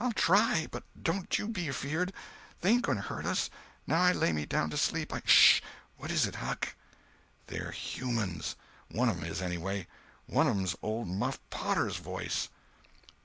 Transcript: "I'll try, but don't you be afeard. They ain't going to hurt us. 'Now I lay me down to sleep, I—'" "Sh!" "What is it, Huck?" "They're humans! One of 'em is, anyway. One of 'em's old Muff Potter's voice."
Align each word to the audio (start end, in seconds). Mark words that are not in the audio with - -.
"I'll 0.00 0.12
try, 0.12 0.66
but 0.68 0.82
don't 1.00 1.38
you 1.38 1.46
be 1.46 1.68
afeard. 1.68 2.12
They 2.60 2.70
ain't 2.70 2.82
going 2.82 2.96
to 2.96 3.02
hurt 3.04 3.24
us. 3.24 3.50
'Now 3.86 4.00
I 4.02 4.10
lay 4.10 4.32
me 4.32 4.44
down 4.44 4.68
to 4.70 4.76
sleep, 4.76 5.14
I—'" 5.14 5.22
"Sh!" 5.24 5.60
"What 5.96 6.10
is 6.10 6.26
it, 6.26 6.34
Huck?" 6.34 6.74
"They're 7.46 7.70
humans! 7.70 8.56
One 8.90 9.08
of 9.08 9.18
'em 9.22 9.30
is, 9.30 9.40
anyway. 9.40 9.86
One 10.26 10.48
of 10.48 10.56
'em's 10.56 10.74
old 10.82 11.06
Muff 11.06 11.38
Potter's 11.50 11.98
voice." 11.98 12.48